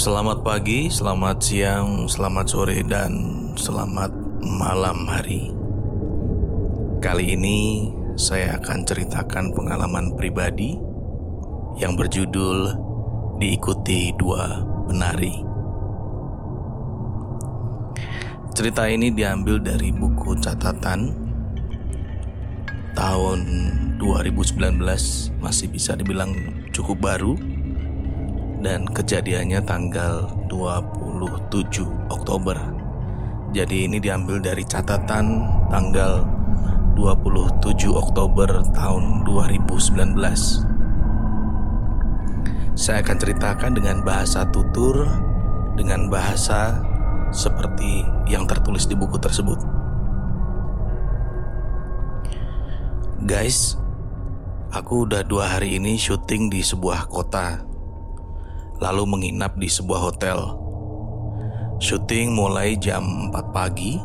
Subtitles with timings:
[0.00, 3.12] Selamat pagi, selamat siang, selamat sore, dan
[3.52, 4.08] selamat
[4.40, 5.52] malam hari.
[7.04, 10.72] Kali ini saya akan ceritakan pengalaman pribadi
[11.76, 12.72] yang berjudul
[13.44, 15.36] Diikuti Dua Penari.
[18.56, 21.12] Cerita ini diambil dari buku catatan
[22.96, 23.38] tahun
[24.00, 24.80] 2019,
[25.44, 26.32] masih bisa dibilang
[26.72, 27.59] cukup baru
[28.60, 32.56] dan kejadiannya tanggal 27 Oktober.
[33.50, 36.22] Jadi ini diambil dari catatan tanggal
[36.94, 40.14] 27 Oktober tahun 2019.
[42.76, 45.08] Saya akan ceritakan dengan bahasa tutur
[45.74, 46.84] dengan bahasa
[47.32, 49.58] seperti yang tertulis di buku tersebut.
[53.24, 53.76] Guys,
[54.72, 57.69] aku udah dua hari ini syuting di sebuah kota
[58.80, 60.38] lalu menginap di sebuah hotel.
[61.80, 64.00] Syuting mulai jam 4 pagi.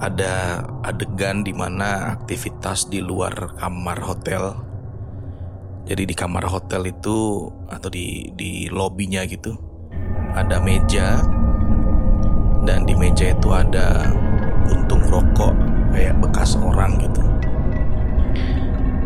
[0.00, 4.56] Ada adegan di mana aktivitas di luar kamar hotel.
[5.84, 9.70] Jadi di kamar hotel itu atau di di lobinya gitu
[10.34, 11.18] ada meja
[12.62, 14.14] dan di meja itu ada
[14.68, 15.54] puntung rokok
[15.90, 17.22] kayak bekas orang gitu.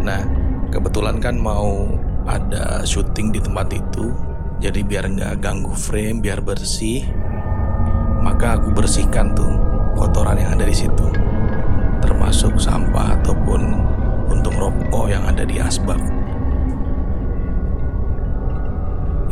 [0.04, 0.20] Nah,
[0.69, 1.88] kebetulan kan mau
[2.28, 4.12] ada syuting di tempat itu
[4.62, 7.04] jadi biar nggak ganggu frame, biar bersih,
[8.25, 9.50] maka aku bersihkan tuh
[9.98, 11.06] kotoran yang ada di situ,
[12.00, 13.60] termasuk sampah ataupun
[14.31, 16.00] puntung rokok yang ada di asbak.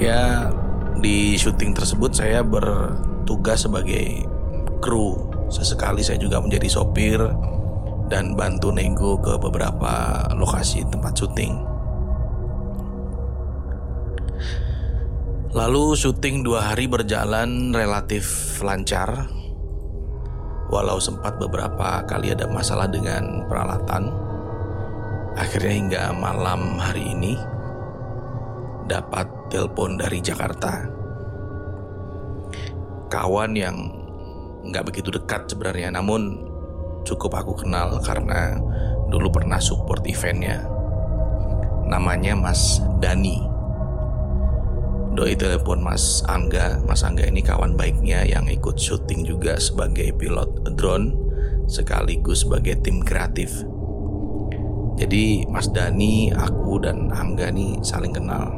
[0.03, 0.50] Ya,
[0.99, 4.27] di syuting tersebut saya bertugas sebagai
[4.82, 5.31] kru.
[5.53, 7.21] Sesekali saya juga menjadi sopir
[8.11, 11.72] dan bantu nego ke beberapa lokasi tempat syuting.
[15.53, 18.25] Lalu syuting dua hari berjalan relatif
[18.65, 19.29] lancar.
[20.73, 24.09] Walau sempat beberapa kali ada masalah dengan peralatan.
[25.37, 27.37] Akhirnya hingga malam hari ini
[28.89, 30.89] Dapat telepon dari Jakarta.
[33.12, 33.77] Kawan yang
[34.65, 36.49] nggak begitu dekat sebenarnya Namun
[37.05, 38.57] cukup aku kenal karena
[39.12, 40.65] dulu pernah support eventnya.
[41.93, 43.52] Namanya Mas Dani
[45.12, 46.81] Doi telepon Mas Angga.
[46.89, 51.12] Mas Angga ini kawan baiknya yang ikut syuting juga sebagai pilot drone
[51.69, 53.65] Sekaligus sebagai tim kreatif.
[54.97, 58.53] Jadi Mas Dani, aku dan Angga nih saling kenal.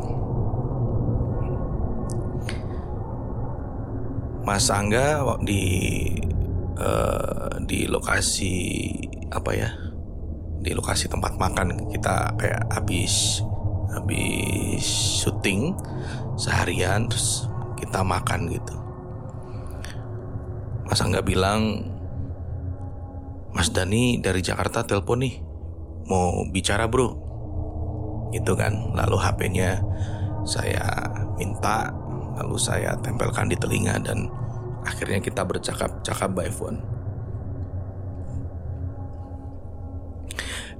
[4.44, 5.62] Mas Angga di
[6.76, 8.54] uh, di lokasi
[9.32, 9.70] apa ya
[10.60, 13.40] di lokasi tempat makan kita kayak habis
[13.92, 14.84] habis
[15.20, 15.74] syuting
[16.38, 18.74] seharian terus kita makan gitu.
[20.84, 21.90] Mas Angga bilang
[23.54, 25.34] Mas Dani dari Jakarta telepon nih
[26.10, 27.16] mau bicara bro.
[28.34, 28.92] Gitu kan.
[28.92, 29.80] Lalu HP-nya
[30.44, 30.84] saya
[31.38, 31.88] minta
[32.34, 34.26] lalu saya tempelkan di telinga dan
[34.84, 36.82] akhirnya kita bercakap-cakap by phone.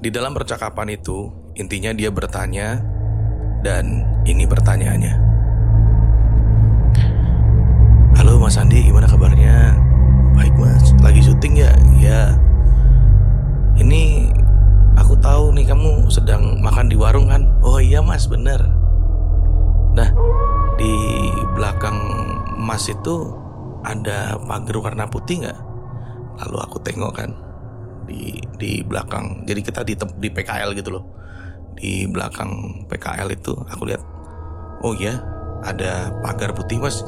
[0.04, 2.93] Di dalam percakapan itu intinya dia bertanya
[3.64, 5.24] dan ini pertanyaannya
[8.14, 9.74] Halo Mas Andi, gimana kabarnya?
[10.38, 11.72] Baik Mas, lagi syuting ya?
[11.98, 12.38] Ya.
[13.74, 14.30] Ini
[14.94, 17.50] aku tahu nih kamu sedang makan di warung kan?
[17.66, 18.62] Oh iya Mas, bener.
[19.98, 20.08] Nah,
[20.78, 20.94] di
[21.58, 21.98] belakang
[22.54, 23.34] Mas itu
[23.82, 25.58] ada pagar warna putih nggak?
[26.46, 27.30] Lalu aku tengok kan
[28.06, 29.42] di di belakang.
[29.42, 31.04] Jadi kita di di PKL gitu loh.
[31.74, 34.02] Di belakang PKL itu aku lihat.
[34.84, 35.20] Oh iya,
[35.64, 37.00] ada pagar putih Mas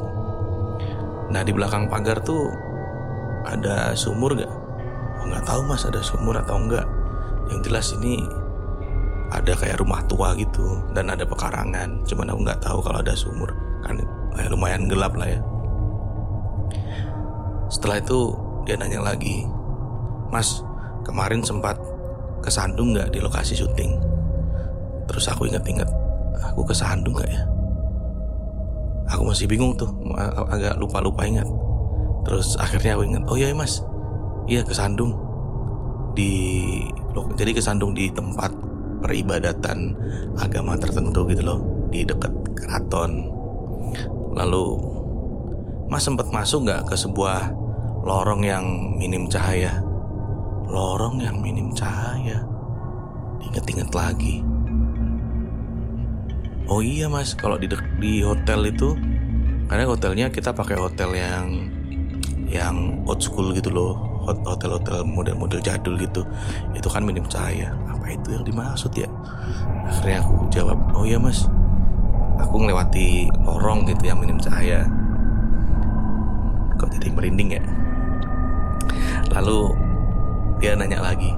[1.27, 2.47] Nah di belakang pagar tuh
[3.43, 4.51] ada sumur gak?
[5.19, 6.87] Oh, nggak tahu mas ada sumur atau enggak.
[7.51, 8.23] Yang jelas ini
[9.27, 12.03] ada kayak rumah tua gitu dan ada pekarangan.
[12.07, 13.51] Cuman aku nggak tahu kalau ada sumur
[13.83, 13.99] kan
[14.39, 15.39] eh, lumayan gelap lah ya.
[17.67, 19.43] Setelah itu dia nanya lagi,
[20.31, 20.63] Mas
[21.03, 21.75] kemarin sempat
[22.39, 23.99] kesandung nggak di lokasi syuting?
[25.07, 25.89] Terus aku inget-inget,
[26.43, 27.41] aku kesandung nggak ya?
[29.07, 29.87] aku masih bingung tuh
[30.51, 31.47] agak lupa-lupa ingat.
[32.27, 33.79] Terus akhirnya aku ingat oh iya mas.
[34.47, 35.15] Iya kesandung
[36.15, 36.83] di
[37.39, 38.51] jadi kesandung di tempat
[39.03, 39.95] peribadatan
[40.39, 43.31] agama tertentu gitu loh di dekat keraton.
[44.35, 44.65] Lalu
[45.87, 47.55] mas sempat masuk nggak ke sebuah
[48.03, 48.65] lorong yang
[48.99, 49.79] minim cahaya?
[50.67, 52.43] Lorong yang minim cahaya.
[53.39, 54.43] Inget-inget lagi
[56.67, 58.91] Oh iya mas, kalau di di hotel itu
[59.71, 61.47] karena hotelnya kita pakai hotel yang
[62.47, 63.95] yang old school gitu loh.
[64.27, 66.27] Hotel-hotel model-model jadul gitu.
[66.75, 67.71] Itu kan minim cahaya.
[67.87, 69.07] Apa itu yang dimaksud ya?
[69.87, 71.47] Akhirnya aku jawab oh iya mas.
[72.43, 74.83] Aku ngelewati lorong gitu yang minim cahaya.
[76.75, 77.63] Kok jadi merinding ya?
[79.31, 79.71] Lalu
[80.59, 81.31] dia nanya lagi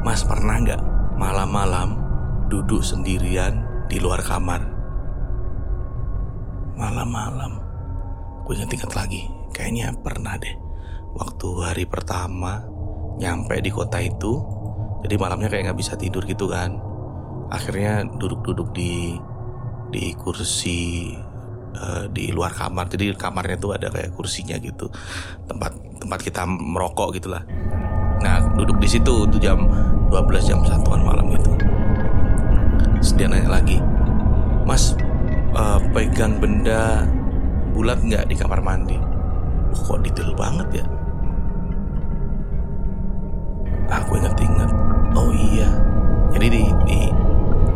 [0.00, 0.80] mas pernah nggak
[1.20, 2.00] malam-malam
[2.48, 4.64] duduk sendirian di luar kamar.
[6.80, 7.52] Malam-malam
[8.48, 9.28] gue inget-inget lagi.
[9.52, 10.56] Kayaknya pernah deh.
[11.12, 12.64] Waktu hari pertama
[13.20, 14.40] nyampe di kota itu
[15.04, 16.72] jadi malamnya kayak nggak bisa tidur gitu kan.
[17.52, 19.12] Akhirnya duduk-duduk di
[19.92, 21.12] di kursi
[21.76, 22.88] uh, di luar kamar.
[22.88, 24.88] Jadi kamarnya tuh ada kayak kursinya gitu.
[25.44, 27.44] Tempat tempat kita merokok gitulah.
[28.24, 29.68] Nah duduk di situ tuh jam
[30.08, 31.61] 12 jam satuan malam gitu
[33.02, 33.78] Dia nanya lagi
[34.62, 34.94] Mas
[35.54, 37.06] uh, pegang benda
[37.74, 38.98] bulat nggak di kamar mandi?
[39.74, 40.84] Oh, kok detail banget ya?
[43.90, 44.70] Aku inget-inget
[45.14, 45.70] oh iya.
[46.32, 47.00] Jadi di, di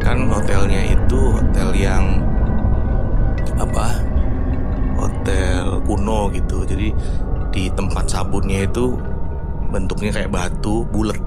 [0.02, 2.22] kan hotelnya itu hotel yang
[3.58, 4.02] apa
[4.98, 6.66] hotel kuno gitu.
[6.66, 6.90] Jadi
[7.54, 8.98] di tempat sabunnya itu
[9.70, 11.18] bentuknya kayak batu bulat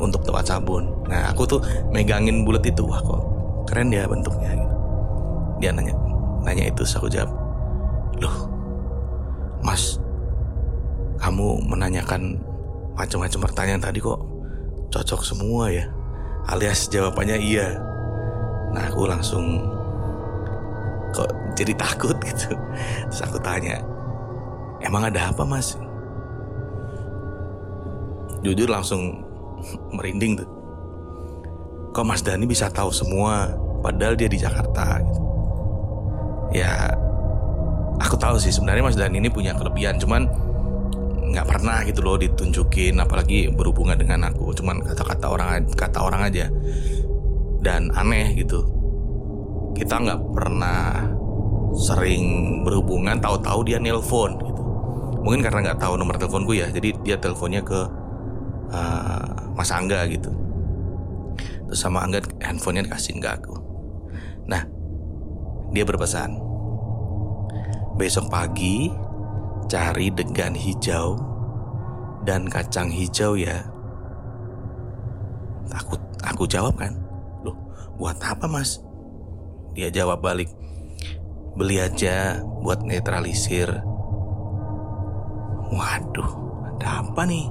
[0.00, 0.88] untuk tempat sabun.
[1.06, 1.60] Nah aku tuh
[1.92, 2.82] megangin bulat itu.
[2.88, 3.22] Wah kok
[3.68, 4.76] keren ya bentuknya gitu.
[5.60, 5.94] Dia nanya
[6.40, 7.30] nanya itu aku jawab
[8.20, 8.48] loh
[9.60, 10.00] mas
[11.20, 12.40] kamu menanyakan
[12.96, 14.20] macam-macam pertanyaan tadi kok
[14.88, 15.84] cocok semua ya?
[16.48, 17.76] Alias jawabannya iya.
[18.72, 19.60] Nah aku langsung
[21.12, 22.56] kok jadi takut gitu.
[23.12, 23.84] Terus aku tanya
[24.80, 25.76] emang ada apa mas?
[28.40, 29.20] Jujur langsung
[29.94, 30.48] merinding tuh.
[31.90, 33.50] Kok mas Dani bisa tahu semua
[33.82, 35.20] padahal dia di Jakarta gitu?
[36.54, 36.94] Ya
[38.00, 40.26] aku tahu sih sebenarnya Mas Dan ini punya kelebihan cuman
[41.30, 44.50] nggak pernah gitu loh ditunjukin apalagi berhubungan dengan aku.
[44.54, 46.46] Cuman kata-kata orang kata orang aja.
[47.62, 48.66] Dan aneh gitu.
[49.78, 51.06] Kita nggak pernah
[51.78, 52.22] sering
[52.66, 54.62] berhubungan tahu-tahu dia nelpon gitu.
[55.22, 57.80] Mungkin karena nggak tahu nomor teleponku ya jadi dia teleponnya ke
[58.74, 59.29] uh,
[59.60, 60.32] Mas Angga gitu
[61.68, 63.60] terus sama Angga handphonenya dikasih ke aku
[64.48, 64.64] nah
[65.70, 66.34] dia berpesan,
[67.94, 68.90] besok pagi
[69.70, 71.14] cari degan hijau
[72.26, 73.62] dan kacang hijau ya.
[75.70, 75.94] Aku
[76.26, 76.98] aku jawab kan,
[77.46, 77.54] loh
[77.94, 78.82] buat apa mas?
[79.78, 80.50] Dia jawab balik,
[81.54, 83.70] beli aja buat netralisir.
[85.70, 86.30] Waduh,
[86.74, 87.46] ada apa nih?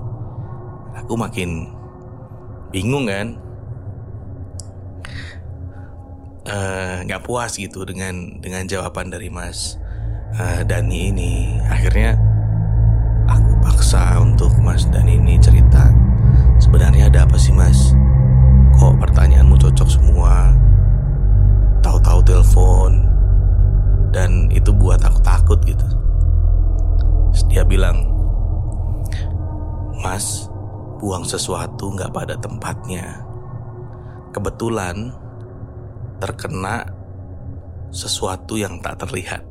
[1.00, 1.72] Aku makin
[2.70, 3.38] bingung kan?
[6.50, 9.78] Eh, nggak uh, puas gitu dengan dengan jawaban dari Mas
[10.34, 11.62] uh, Dani ini.
[11.70, 12.18] Akhirnya
[13.30, 15.94] aku paksa untuk Mas Dani ini cerita
[16.58, 17.94] sebenarnya ada apa sih Mas?
[18.82, 20.50] Kok pertanyaanmu cocok semua?
[21.86, 22.92] Tahu-tahu telepon.
[24.10, 25.86] Dan itu buat aku takut gitu.
[27.46, 28.10] Dia bilang
[30.02, 30.50] Mas
[31.00, 33.24] buang sesuatu nggak pada tempatnya.
[34.36, 35.16] Kebetulan
[36.20, 36.84] terkena
[37.90, 39.42] sesuatu yang tak terlihat.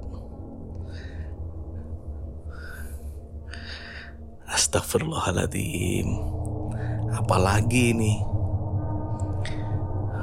[4.48, 6.08] Astagfirullahaladzim
[7.12, 8.16] Apalagi ini?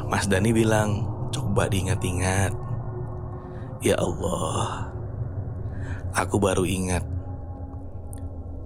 [0.09, 2.53] Mas Dani bilang Coba diingat-ingat.
[3.85, 4.89] Ya Allah
[6.17, 7.14] Aku baru ingat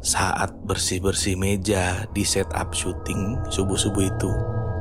[0.10, 4.32] Saat bersih-bersih meja Di setup syuting Subuh-subuh itu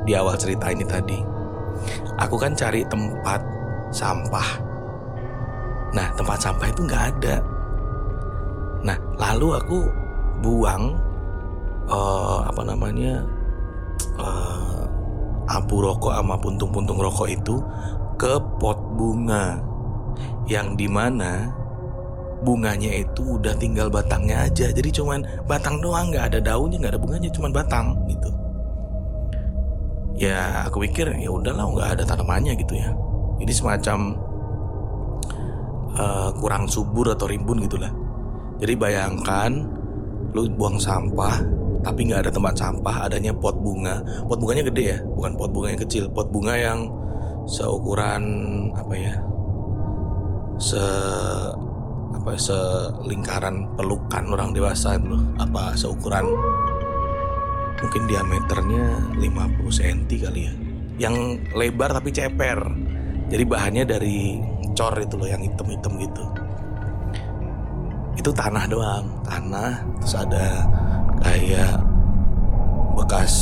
[0.09, 1.19] Di awal cerita ini tadi
[2.19, 3.39] Aku kan cari tempat
[3.89, 4.49] sampah.
[5.95, 7.35] Nah, tempat sampah itu nggak ada.
[8.85, 9.77] Nah, lalu aku
[10.39, 10.95] buang
[11.89, 13.25] uh, apa namanya
[14.21, 14.83] uh,
[15.49, 17.59] abu rokok sama puntung-puntung rokok itu
[18.15, 19.59] ke pot bunga
[20.47, 21.51] yang di mana
[22.39, 24.71] bunganya itu udah tinggal batangnya aja.
[24.71, 28.29] Jadi cuman batang doang nggak ada daunnya nggak ada bunganya cuman batang gitu.
[30.19, 32.91] Ya aku pikir ya udahlah nggak ada tanamannya gitu ya.
[33.39, 34.19] Ini semacam
[35.95, 37.91] uh, kurang subur atau rimbun gitulah.
[38.59, 39.51] Jadi bayangkan
[40.35, 41.39] lu buang sampah
[41.79, 44.03] tapi nggak ada tempat sampah adanya pot bunga.
[44.27, 46.03] Pot bunganya gede ya bukan pot bunga yang kecil.
[46.11, 46.83] Pot bunga yang
[47.49, 48.23] seukuran
[48.75, 49.15] apa ya
[50.59, 50.83] se
[52.29, 56.29] apa selingkaran pelukan orang dewasa itu apa seukuran
[57.81, 58.85] mungkin diameternya
[59.17, 60.53] 50 cm kali ya.
[61.09, 62.61] Yang lebar tapi ceper.
[63.33, 64.37] Jadi bahannya dari
[64.77, 66.23] cor itu loh yang hitam-hitam gitu.
[68.13, 70.69] Itu tanah doang tanah terus ada
[71.25, 71.81] kayak
[72.93, 73.33] bekas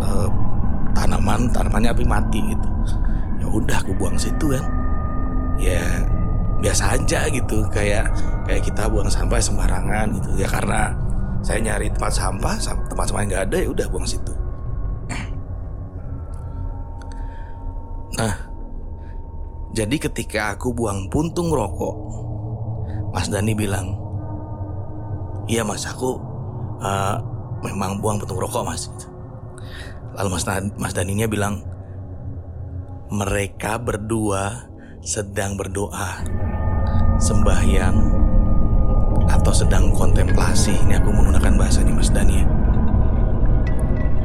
[0.00, 0.32] uh,
[0.96, 2.68] tanaman tanamannya api mati gitu.
[3.36, 4.64] Ya udah aku buang situ kan.
[5.60, 6.08] Ya
[6.64, 8.08] biasa aja gitu kayak
[8.48, 10.40] kayak kita buang sampah sembarangan gitu.
[10.40, 10.96] Ya karena
[11.44, 12.56] saya nyari tempat sampah
[12.88, 14.32] tempat sampah nggak ada ya udah buang situ.
[18.16, 18.34] Nah
[19.74, 21.98] jadi ketika aku buang puntung rokok
[23.10, 23.98] Mas Dani bilang
[25.50, 26.16] iya mas aku
[26.80, 27.16] uh,
[27.60, 28.86] memang buang puntung rokok mas
[30.14, 30.46] lalu Mas,
[30.78, 31.66] mas Daninya bilang
[33.10, 34.70] mereka berdua
[35.02, 36.22] sedang berdoa
[37.18, 37.96] sembahyang
[39.30, 42.46] atau sedang kontemplasi ini aku menggunakan bahasanya Mas Dani ya.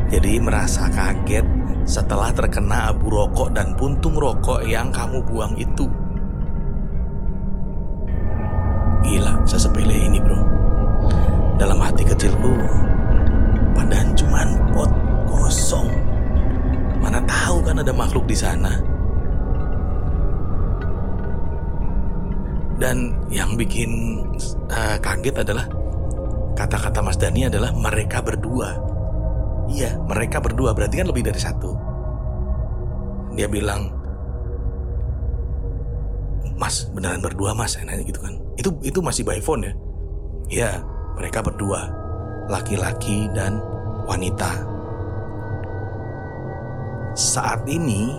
[0.10, 1.46] Jadi merasa kaget
[1.86, 5.86] setelah terkena abu rokok dan puntung rokok yang kamu buang itu.
[9.06, 10.38] Gila, sesepele ini bro.
[11.62, 12.54] Dalam hati kecilku,
[13.78, 14.92] padahal cuman pot
[15.30, 15.90] kosong.
[17.00, 18.99] Mana tahu kan ada makhluk di sana.
[22.80, 24.24] Dan yang bikin
[24.72, 25.68] uh, kaget adalah
[26.56, 28.80] kata-kata Mas Dani adalah mereka berdua.
[29.68, 31.76] Iya, mereka berdua berarti kan lebih dari satu.
[33.36, 33.92] Dia bilang,
[36.56, 38.40] Mas beneran berdua Mas, saya nanya gitu kan.
[38.56, 39.74] Itu itu masih by phone ya?
[40.50, 40.72] Iya,
[41.20, 41.84] mereka berdua,
[42.48, 43.60] laki-laki dan
[44.08, 44.66] wanita.
[47.14, 48.16] Saat ini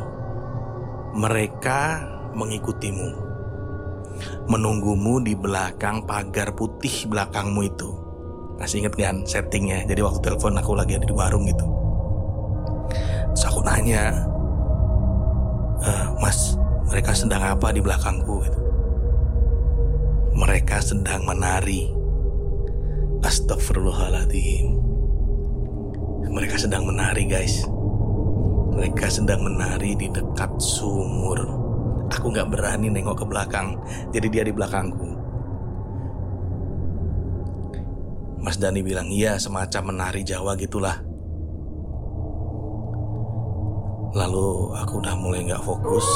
[1.17, 2.05] mereka
[2.37, 3.30] mengikutimu
[4.49, 7.91] menunggumu di belakang pagar putih belakangmu itu.
[8.61, 9.89] Masih inget kan settingnya?
[9.89, 11.65] Jadi waktu telepon aku lagi ada di warung gitu.
[13.33, 14.13] Terus aku nanya,
[15.81, 16.61] e, Mas,
[16.91, 18.37] mereka sedang apa di belakangku?
[18.45, 18.61] Gitu.
[20.37, 21.89] Mereka sedang menari.
[23.25, 24.77] Astagfirullahaladzim.
[26.31, 27.65] Mereka sedang menari guys.
[28.77, 31.60] Mereka sedang menari di dekat sumur
[32.11, 33.79] Aku gak berani nengok ke belakang,
[34.11, 35.09] jadi dia di belakangku.
[38.41, 40.97] Mas Dani bilang, iya semacam menari Jawa gitulah.
[44.11, 46.07] Lalu aku udah mulai gak fokus.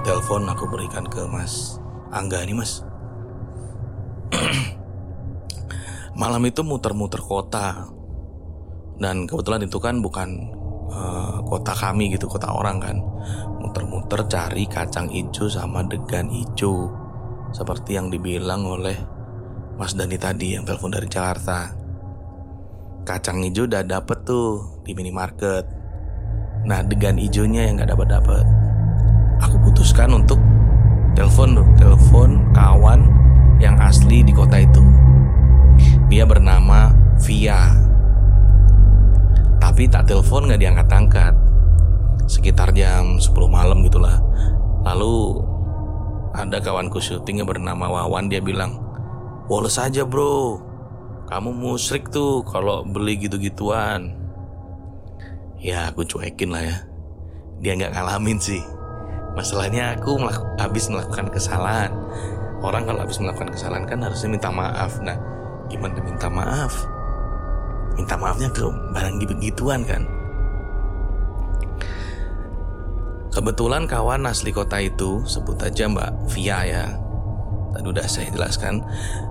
[0.00, 1.76] Telepon aku berikan ke Mas
[2.10, 2.82] Angga nih mas.
[6.20, 7.86] Malam itu muter-muter kota.
[8.98, 10.28] Dan kebetulan itu kan bukan
[10.90, 12.96] uh, kota kami gitu kota orang kan.
[13.60, 16.90] Muter-muter cari kacang hijau sama degan hijau.
[17.50, 18.96] Seperti yang dibilang oleh
[19.76, 21.72] Mas Dani tadi yang telepon dari Jakarta.
[23.04, 25.64] Kacang hijau udah dapet tuh di minimarket.
[26.68, 28.46] Nah degan hijaunya yang nggak dapat dapet
[29.40, 30.38] aku putuskan untuk
[31.16, 33.08] telepon telepon kawan
[33.58, 34.84] yang asli di kota itu.
[36.12, 37.89] Dia bernama Via
[39.70, 41.30] tapi tak telepon gak diangkat-angkat.
[42.26, 44.18] Sekitar jam 10 malam gitulah.
[44.82, 45.46] Lalu
[46.34, 48.82] ada kawanku syuting yang bernama Wawan Dia bilang
[49.46, 50.58] Woles aja bro.
[51.30, 54.10] Kamu musrik tuh kalau beli gitu-gituan.
[55.62, 56.76] Ya aku cuekin lah ya.
[57.62, 58.62] Dia gak ngalamin sih.
[59.38, 61.94] Masalahnya aku melaku, habis melakukan kesalahan.
[62.58, 64.98] Orang kalau habis melakukan kesalahan kan harusnya minta maaf.
[64.98, 65.14] Nah
[65.70, 66.74] gimana minta maaf
[68.00, 68.64] minta maafnya ke
[68.96, 70.08] barang begituan kan.
[73.30, 76.84] Kebetulan kawan asli kota itu Sebut aja Mbak Via ya.
[77.70, 78.82] Tadi udah saya jelaskan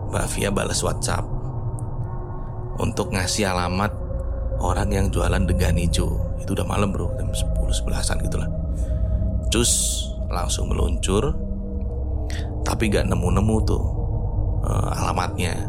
[0.07, 1.27] Mbak Via balas WhatsApp
[2.79, 3.91] Untuk ngasih alamat
[4.63, 6.15] Orang yang jualan degan hijau.
[6.39, 8.49] Itu udah malam bro Jam 10-11an gitu lah
[9.51, 9.71] Cus
[10.31, 11.35] langsung meluncur
[12.63, 13.83] Tapi gak nemu-nemu tuh
[14.63, 15.59] uh, Alamatnya.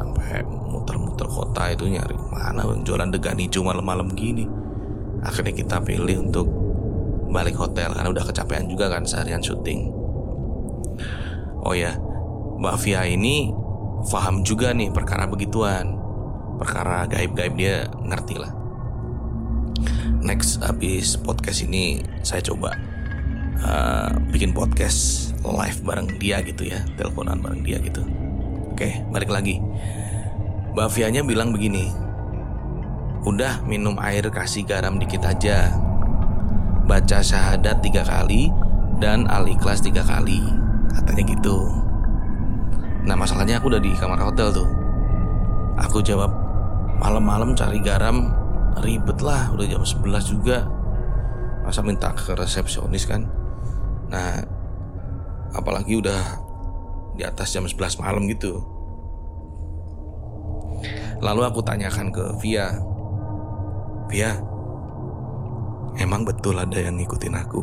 [0.00, 4.44] Sampai muter-muter kota itu nyari mana jualan degan hijau malam-malam gini.
[5.24, 6.46] Akhirnya kita pilih untuk
[7.28, 9.90] balik hotel karena udah kecapean juga kan seharian syuting.
[11.64, 11.96] Oh ya
[12.58, 13.52] Mbak Via ini
[14.08, 15.98] paham juga nih perkara begituan.
[16.58, 18.50] Perkara gaib-gaib dia ngerti lah.
[20.18, 22.74] Next abis podcast ini saya coba
[23.62, 28.02] uh, bikin podcast live bareng dia gitu ya teleponan bareng dia gitu.
[28.74, 29.62] Oke balik lagi
[30.78, 31.90] Bavianya bilang begini.
[33.26, 35.74] Udah minum air kasih garam dikit aja.
[36.86, 38.48] Baca syahadat tiga kali
[39.02, 40.38] Dan al-ikhlas tiga kali.
[40.94, 41.66] Katanya gitu.
[43.10, 44.70] Nah masalahnya aku udah di kamar hotel tuh.
[45.82, 46.30] Aku jawab
[47.02, 48.30] Malam-malam cari garam
[48.78, 50.62] Ribet lah udah jam 11 juga.
[51.66, 53.26] Masa minta ke resepsionis kan?
[54.14, 54.46] Nah
[55.58, 56.22] apalagi udah
[57.18, 58.77] di atas jam 11 malam gitu.
[61.18, 62.78] Lalu aku tanyakan ke Via,
[64.06, 64.38] Via,
[65.98, 67.62] emang betul ada yang ngikutin aku?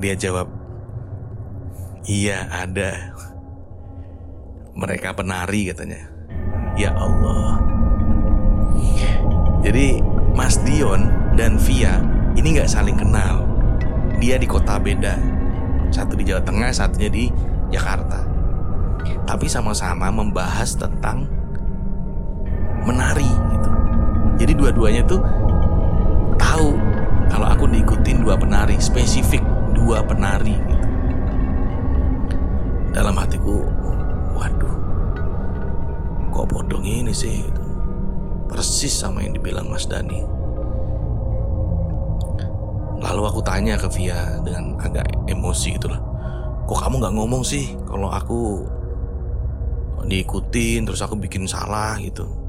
[0.00, 0.48] Dia jawab,
[2.08, 3.12] iya ada.
[4.72, 6.08] Mereka penari katanya.
[6.72, 7.60] Ya Allah.
[9.60, 10.00] Jadi
[10.32, 12.00] Mas Dion dan Via
[12.32, 13.44] ini nggak saling kenal.
[14.16, 15.20] Dia di kota beda.
[15.92, 17.28] Satu di Jawa Tengah, satunya di
[17.68, 18.24] Jakarta.
[19.28, 21.28] Tapi sama-sama membahas tentang
[22.84, 23.70] menari gitu.
[24.42, 25.22] Jadi dua-duanya tuh
[26.40, 26.74] tahu
[27.30, 29.40] kalau aku diikutin dua penari spesifik
[29.72, 30.86] dua penari gitu.
[32.92, 33.64] Dalam hatiku,
[34.36, 34.76] waduh,
[36.28, 37.40] kok bodoh ini sih?
[37.40, 37.64] Gitu.
[38.52, 40.20] Persis sama yang dibilang Mas Dani.
[43.00, 45.98] Lalu aku tanya ke Via dengan agak emosi gitu lah.
[46.68, 48.62] Kok kamu nggak ngomong sih kalau aku
[50.04, 52.41] diikutin terus aku bikin salah gitu.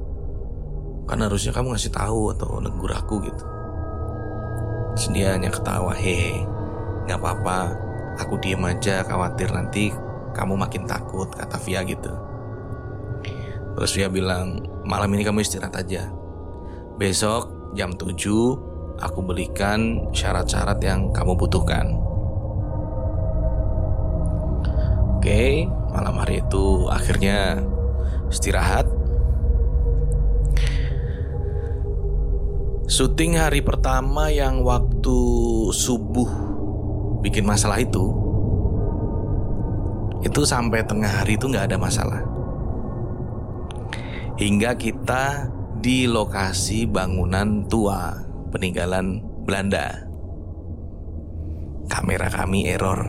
[1.03, 3.45] Kan harusnya kamu ngasih tahu atau negur aku gitu.
[4.93, 5.09] Terus
[5.57, 6.45] ketawa, hehe,
[7.09, 7.73] nggak apa-apa,
[8.21, 9.89] aku diem aja khawatir nanti
[10.37, 12.13] kamu makin takut, kata Via gitu.
[13.73, 16.13] Terus Via bilang, malam ini kamu istirahat aja.
[17.01, 18.13] Besok jam 7
[19.01, 21.89] aku belikan syarat-syarat yang kamu butuhkan.
[25.17, 27.65] Oke, malam hari itu akhirnya
[28.29, 28.85] istirahat.
[32.83, 35.19] Syuting hari pertama yang waktu
[35.71, 36.27] subuh
[37.23, 38.11] bikin masalah itu,
[40.19, 42.19] itu sampai tengah hari itu nggak ada masalah.
[44.35, 45.47] Hingga kita
[45.79, 48.19] di lokasi bangunan tua
[48.51, 50.03] peninggalan Belanda.
[51.87, 52.99] Kamera kami error.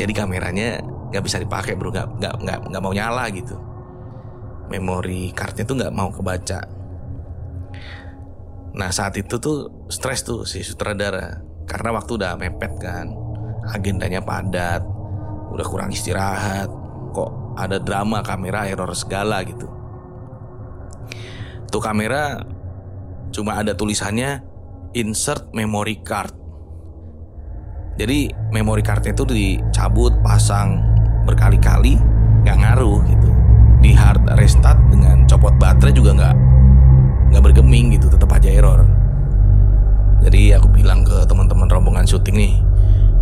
[0.00, 0.80] Jadi kameranya
[1.12, 3.60] nggak bisa dipakai bro, nggak nggak nggak mau nyala gitu.
[4.72, 6.77] Memori kartnya tuh nggak mau kebaca.
[8.78, 13.10] Nah saat itu tuh stres tuh si sutradara karena waktu udah mepet kan,
[13.74, 14.86] agendanya padat,
[15.50, 16.70] udah kurang istirahat,
[17.10, 19.66] kok ada drama kamera error segala gitu.
[21.68, 22.38] Tuh kamera
[23.34, 24.46] cuma ada tulisannya
[24.94, 26.32] insert memory card.
[27.98, 30.78] Jadi memory cardnya itu dicabut, pasang
[31.26, 31.98] berkali-kali,
[32.46, 33.30] nggak ngaruh gitu.
[33.82, 36.57] Di hard restart dengan copot baterai juga nggak
[37.32, 38.84] nggak bergeming gitu, tetap aja error.
[40.24, 42.54] Jadi aku bilang ke teman-teman rombongan syuting nih,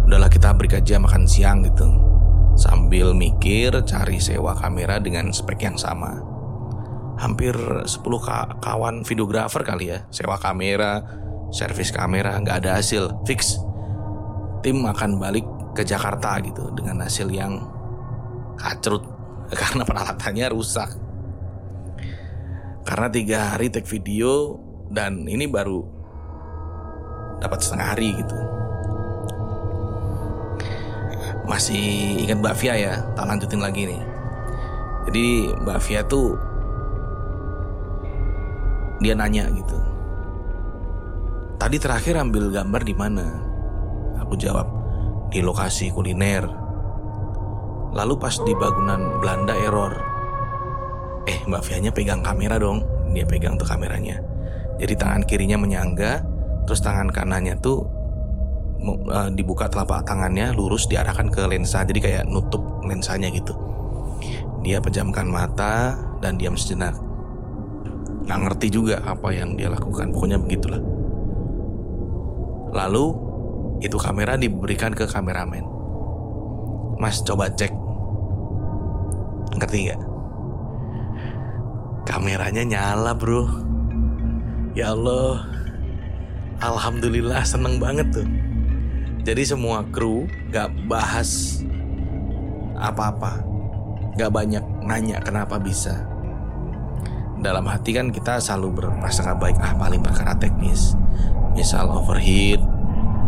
[0.08, 1.86] udahlah kita break aja makan siang gitu.
[2.56, 6.36] Sambil mikir cari sewa kamera dengan spek yang sama
[7.16, 7.88] hampir 10
[8.60, 11.00] kawan videografer kali ya sewa kamera
[11.48, 13.56] servis kamera nggak ada hasil fix
[14.60, 17.64] tim akan balik ke Jakarta gitu dengan hasil yang
[18.60, 19.04] kacrut
[19.60, 20.92] karena peralatannya rusak
[22.86, 25.82] karena tiga hari take video dan ini baru
[27.42, 28.38] dapat setengah hari gitu
[31.44, 34.02] masih ingat Mbak Via ya tak lanjutin lagi nih
[35.10, 35.26] jadi
[35.62, 36.38] Mbak Via tuh
[39.00, 39.78] dia nanya gitu.
[41.56, 43.26] Tadi terakhir ambil gambar di mana?
[44.24, 44.68] Aku jawab,
[45.32, 46.44] di lokasi kuliner.
[47.96, 50.15] Lalu pas di bangunan Belanda error.
[51.26, 52.86] Eh, Mbak Fianya pegang kamera dong.
[53.10, 54.22] Dia pegang tuh kameranya.
[54.78, 56.22] Jadi tangan kirinya menyangga,
[56.68, 57.82] terus tangan kanannya tuh
[59.10, 61.82] uh, dibuka telapak tangannya lurus diarahkan ke lensa.
[61.82, 63.56] Jadi kayak nutup lensanya gitu.
[64.62, 67.06] Dia pejamkan mata dan diam sejenak
[68.26, 70.82] nggak ngerti juga apa yang dia lakukan pokoknya begitulah
[72.74, 73.14] lalu
[73.78, 75.62] itu kamera diberikan ke kameramen
[76.98, 77.70] mas coba cek
[79.54, 80.00] ngerti gak
[82.06, 83.50] kameranya nyala bro.
[84.78, 85.42] Ya Allah.
[86.62, 88.28] Alhamdulillah seneng banget tuh.
[89.26, 91.60] Jadi semua kru gak bahas
[92.78, 93.42] apa-apa.
[94.16, 96.06] Gak banyak nanya kenapa bisa.
[97.42, 100.96] Dalam hati kan kita selalu berprasangka baik ah paling perkara teknis.
[101.52, 102.62] Misal overheat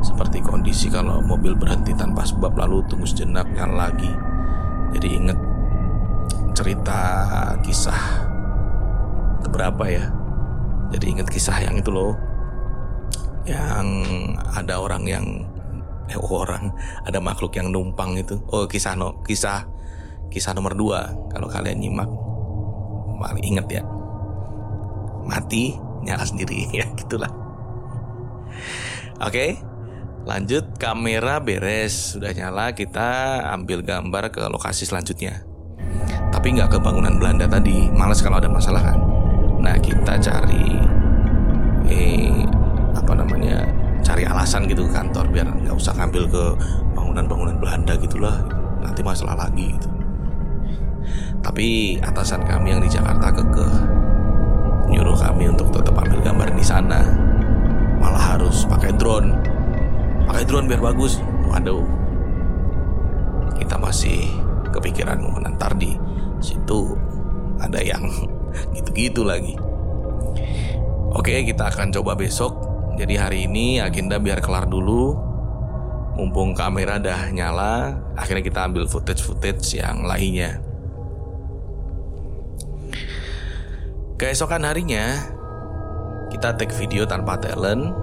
[0.01, 4.09] seperti kondisi kalau mobil berhenti tanpa sebab lalu tunggu sejenak nyala lagi.
[4.97, 5.39] Jadi inget
[6.57, 7.01] cerita
[7.61, 8.28] kisah
[9.43, 10.05] keberapa ya.
[10.89, 12.17] Jadi inget kisah yang itu loh.
[13.45, 13.87] Yang
[14.57, 15.25] ada orang yang
[16.09, 16.73] eh, orang.
[17.05, 18.41] Ada makhluk yang numpang itu.
[18.53, 19.69] Oh kisah no kisah
[20.33, 21.13] kisah nomor dua.
[21.33, 22.09] Kalau kalian nyimak
[23.19, 23.83] paling inget ya.
[25.29, 26.69] Mati nyala sendiri.
[26.79, 27.31] Ya gitulah.
[29.21, 29.61] Oke
[30.29, 30.77] Lanjut.
[30.77, 32.17] Kamera beres.
[32.17, 35.41] Sudah nyala kita ambil gambar ke lokasi selanjutnya.
[36.29, 37.89] Tapi nggak ke bangunan Belanda tadi.
[37.89, 39.08] Males kalau ada masalah kan
[39.59, 40.79] Nah kita cari
[41.91, 42.47] eh,
[42.95, 43.67] Apa namanya
[44.03, 46.45] Cari alasan gitu ke kantor Biar nggak usah ngambil ke
[46.95, 48.37] bangunan-bangunan Belanda gitulah.
[48.79, 49.89] Nanti masalah lagi gitu.
[51.43, 53.75] Tapi atasan kami yang di Jakarta kekeh
[54.89, 57.05] Nyuruh kami untuk tetap ambil gambar di sana.
[58.01, 59.37] Malah harus pakai drone.
[60.25, 61.21] Pakai drone biar bagus.
[61.45, 61.85] Waduh.
[63.61, 64.25] Kita masih
[64.73, 65.93] kepikiran mau ntar di
[66.41, 66.97] situ.
[67.61, 68.05] Ada yang
[68.75, 69.55] gitu-gitu lagi.
[71.15, 72.53] Oke kita akan coba besok.
[72.99, 75.15] Jadi hari ini agenda biar kelar dulu.
[76.19, 80.59] Mumpung kamera dah nyala akhirnya kita ambil footage-footage yang lainnya.
[84.19, 85.15] Keesokan harinya
[86.29, 87.95] kita take video tanpa talent.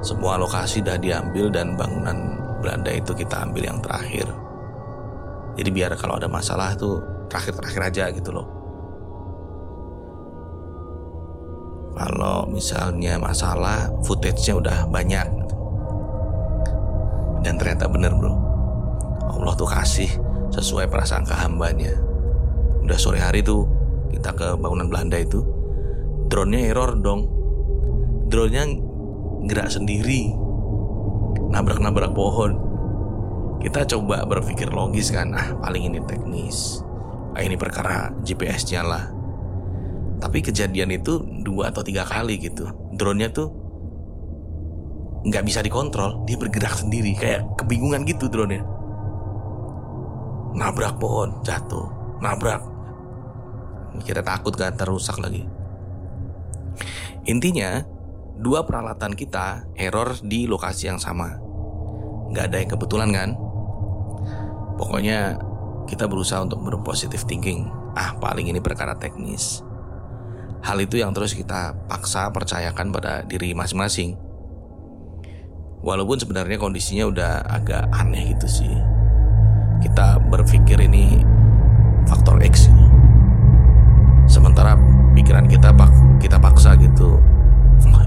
[0.00, 4.26] Semua lokasi dah diambil dan bangunan Belanda itu kita ambil yang terakhir.
[5.60, 8.55] Jadi biar kalau ada masalah tuh terakhir-terakhir aja gitu loh.
[11.96, 15.24] Kalau misalnya masalah footage-nya udah banyak.
[17.40, 18.36] Dan ternyata bener bro.
[19.32, 20.12] Allah tuh kasih
[20.52, 21.96] sesuai prasangka hambanya.
[22.84, 23.64] Udah sore hari tuh
[24.12, 25.40] kita ke bangunan Belanda itu.
[26.28, 27.32] Drone-nya error dong.
[28.28, 28.68] Drone-nya
[29.48, 30.36] gerak sendiri.
[31.48, 32.60] Nabrak-nabrak pohon.
[33.56, 36.84] Kita coba berpikir logis kan ah paling ini teknis.
[37.32, 39.15] Ah ini perkara GPS-nya lah
[40.16, 43.48] tapi kejadian itu dua atau tiga kali gitu drone-nya tuh
[45.26, 48.62] nggak bisa dikontrol dia bergerak sendiri kayak kebingungan gitu drone-nya
[50.56, 51.88] nabrak pohon jatuh
[52.22, 52.62] nabrak
[54.04, 55.44] kita takut kan terusak lagi
[57.26, 57.82] intinya
[58.36, 61.40] dua peralatan kita error di lokasi yang sama.
[62.36, 63.30] Gak ada yang kebetulan kan?
[64.76, 65.40] Pokoknya
[65.88, 67.72] kita berusaha untuk berpositif thinking.
[67.96, 69.64] Ah, paling ini perkara teknis.
[70.66, 74.18] Hal itu yang terus kita paksa percayakan pada diri masing-masing.
[75.86, 78.74] Walaupun sebenarnya kondisinya udah agak aneh gitu sih.
[79.86, 81.22] Kita berpikir ini
[82.10, 82.66] faktor X.
[84.26, 84.74] Sementara
[85.14, 85.70] pikiran kita
[86.18, 87.22] kita paksa gitu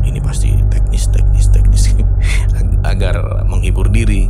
[0.10, 1.94] ini pasti teknis teknis teknis
[2.92, 4.26] agar menghibur diri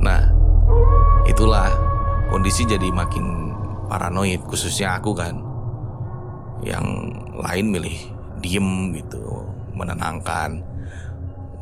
[0.00, 0.32] nah
[1.28, 1.68] itulah
[2.32, 3.52] kondisi jadi makin
[3.92, 5.43] paranoid khususnya aku kan
[6.64, 7.96] yang lain milih
[8.40, 9.44] diem gitu
[9.76, 10.64] menenangkan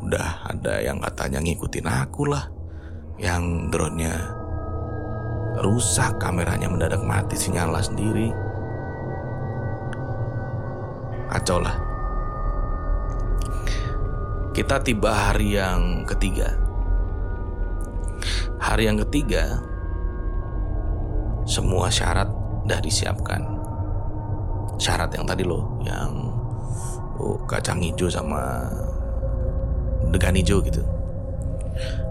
[0.03, 2.51] udah ada yang katanya ngikutin aku lah
[3.19, 4.15] yang drone-nya
[5.63, 8.33] rusak kameranya mendadak mati sinyal sendiri
[11.31, 11.93] kacau lah
[14.53, 16.53] kita tiba hari yang ketiga.
[18.61, 19.65] Hari yang ketiga,
[21.49, 22.29] semua syarat
[22.69, 23.52] udah disiapkan.
[24.83, 26.11] Syarat yang tadi loh, yang
[27.23, 28.67] oh, kacang hijau sama
[30.11, 30.83] degan hijau gitu.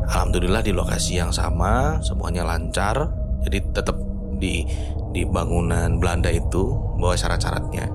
[0.08, 3.12] Alhamdulillah di lokasi yang sama, semuanya lancar.
[3.44, 4.00] Jadi tetap
[4.40, 4.64] di
[5.12, 7.92] di bangunan Belanda itu bawa syarat-syaratnya.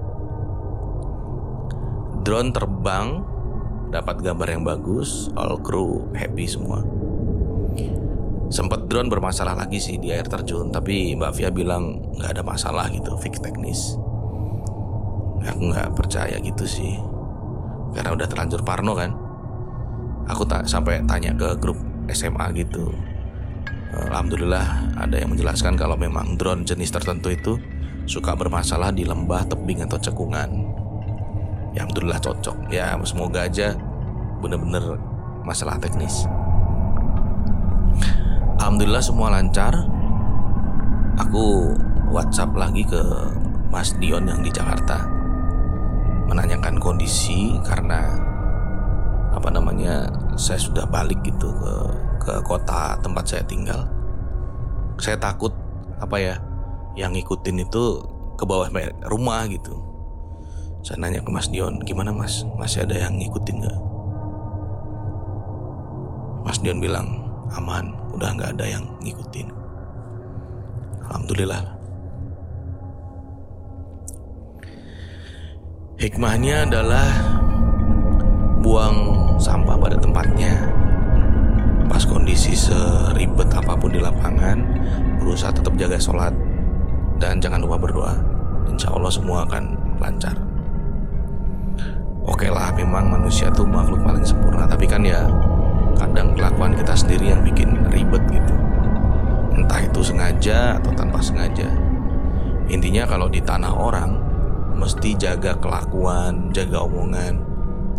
[2.20, 3.24] Drone terbang
[3.88, 6.84] dapat gambar yang bagus, all crew happy semua.
[8.46, 12.86] Sempat drone bermasalah lagi sih di air terjun, tapi Mbak Via bilang nggak ada masalah
[12.94, 13.98] gitu, fix teknis.
[15.44, 17.00] Aku nggak percaya gitu sih,
[17.96, 19.14] karena udah terlanjur Parno kan.
[20.28, 21.78] Aku tak sampai tanya ke grup
[22.12, 22.92] SMA gitu.
[23.96, 27.56] Alhamdulillah ada yang menjelaskan kalau memang drone jenis tertentu itu
[28.04, 30.50] suka bermasalah di lembah, tebing atau cekungan.
[31.72, 32.56] Ya alhamdulillah cocok.
[32.68, 33.72] Ya semoga aja
[34.42, 35.00] bener-bener
[35.46, 36.28] masalah teknis.
[38.60, 39.72] Alhamdulillah semua lancar.
[41.16, 41.72] Aku
[42.12, 43.00] WhatsApp lagi ke
[43.72, 45.15] Mas Dion yang di Jakarta
[46.26, 48.18] menanyakan kondisi karena
[49.32, 51.74] apa namanya saya sudah balik gitu ke
[52.22, 53.86] ke kota tempat saya tinggal
[54.98, 55.54] saya takut
[56.02, 56.34] apa ya
[56.96, 58.02] yang ngikutin itu
[58.36, 58.68] ke bawah
[59.06, 59.86] rumah gitu
[60.86, 62.46] saya nanya ke Mas Dion, gimana Mas?
[62.54, 63.78] Masih ada yang ngikutin nggak?
[66.46, 67.26] Mas Dion bilang,
[67.58, 69.50] aman, udah nggak ada yang ngikutin.
[71.10, 71.75] Alhamdulillah.
[75.96, 77.08] Hikmahnya adalah
[78.60, 78.96] buang
[79.40, 80.68] sampah pada tempatnya.
[81.88, 84.60] Pas kondisi seribet apa pun di lapangan,
[85.16, 86.36] berusaha tetap jaga sholat
[87.16, 88.12] dan jangan lupa berdoa.
[88.68, 90.36] Insya Allah semua akan lancar.
[92.28, 95.30] Oke lah memang manusia tuh makhluk paling sempurna Tapi kan ya
[95.94, 98.54] kadang kelakuan kita sendiri yang bikin ribet gitu
[99.56, 101.70] entah itu sengaja atau tanpa sengaja
[102.66, 104.25] intinya kalau di tanah orang
[104.76, 107.56] mesti jaga kelakuan jaga omongan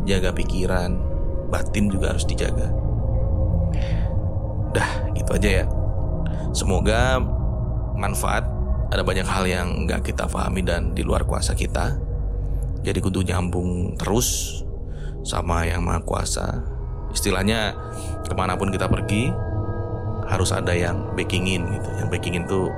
[0.07, 0.95] jaga pikiran.
[1.51, 2.71] Batin juga harus dijaga.
[4.71, 5.65] Dah gitu aja ya.
[6.55, 7.19] Semoga
[7.99, 8.47] manfaat.
[8.87, 11.99] Ada banyak hal yang nggak kita pahami dan di luar kuasa kita.
[12.87, 14.63] Jadi kudu nyambung terus
[15.27, 16.63] sama yang maha kuasa.
[17.11, 17.75] Istilahnya
[18.23, 19.27] ke mana pun kita pergi
[20.27, 21.89] harus ada yang backingin gitu.
[21.99, 22.71] Yang backingin tuh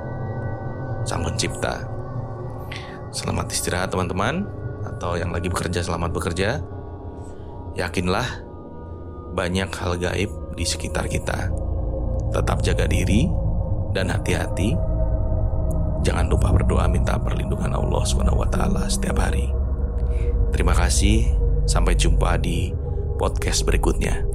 [1.06, 1.86] sang pencipta
[3.10, 4.46] selamat istirahat teman-teman.
[4.86, 6.62] Atau yang lagi bekerja selamat bekerja.
[7.76, 8.26] Yakinlah
[9.36, 11.50] banyak hal gaib di sekitar kita.
[12.30, 13.26] Tetap jaga diri
[13.92, 14.74] dan hati-hati.
[16.00, 18.56] Jangan lupa berdoa minta perlindungan Allah swt
[18.88, 19.52] setiap hari.
[20.54, 21.36] Terima kasih.
[21.68, 22.72] Sampai jumpa di
[23.20, 24.29] podcast berikutnya